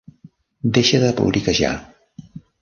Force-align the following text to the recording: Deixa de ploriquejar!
Deixa 0.77 1.01
de 1.03 1.11
ploriquejar! 1.19 1.75